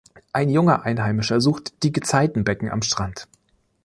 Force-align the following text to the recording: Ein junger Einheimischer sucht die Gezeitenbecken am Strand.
Ein 0.33 0.49
junger 0.49 0.81
Einheimischer 0.81 1.39
sucht 1.41 1.83
die 1.83 1.91
Gezeitenbecken 1.91 2.71
am 2.71 2.81
Strand. 2.81 3.27